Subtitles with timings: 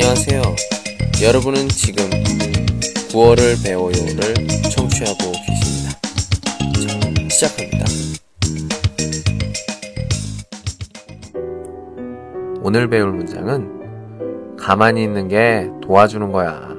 [0.00, 0.42] 안녕하세요.
[1.22, 2.08] 여러분은 지금
[3.10, 4.34] 9월을 배워요를
[4.70, 5.90] 청취하고 계십니다.
[6.80, 7.84] 자, 시작합니다.
[12.62, 16.74] 오늘 배울 문장은 가만히 있는 게 도와주는 거야.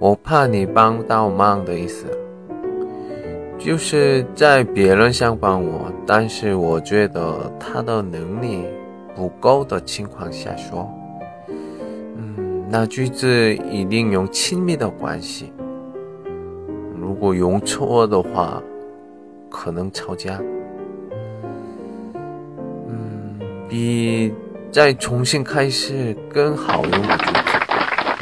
[0.00, 2.06] 我怕你帮倒忙的意思，
[3.58, 8.64] 就是在别人想帮我，但是我觉得他的能力
[9.14, 10.90] 不够的情况下说。
[12.74, 15.52] 嗯，那句子一定用亲密的关系。
[16.98, 18.60] 如果用错的话，
[19.48, 20.42] 可能吵架。
[22.88, 23.38] 嗯，
[23.68, 24.34] 比
[24.72, 27.30] 再重新开始更好用的句子。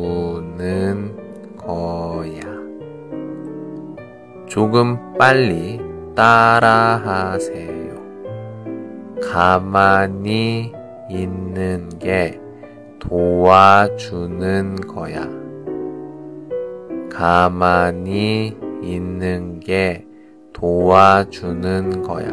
[4.59, 5.81] 조금 빨리
[6.15, 7.95] 따라하세요.
[9.23, 10.73] 가만히
[11.11, 12.41] 있는 게
[12.99, 15.29] 도와주는 거야.
[17.11, 20.07] 가만히 있는 게
[20.53, 22.29] 도와주는 거야.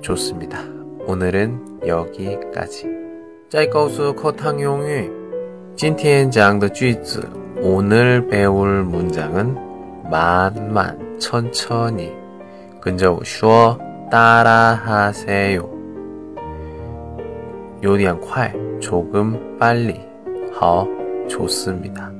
[0.00, 0.60] 좋습니다.
[1.06, 2.98] 오늘은 여기까지.
[3.48, 5.10] 再告诉课堂用语
[5.74, 7.26] 今天讲的句子
[7.62, 9.56] 오늘 배울 문장은
[10.10, 12.12] 만만 천천히
[12.80, 13.78] 跟着我说
[14.10, 15.68] 따라하세요.
[17.80, 20.00] 有点快 조금 빨리
[20.52, 20.86] 好
[21.28, 22.10] 좋습니다.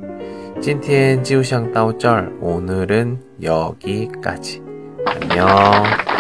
[0.61, 4.63] 今天就想到这儿 오늘은 여기까지.
[5.07, 6.12] 안녕.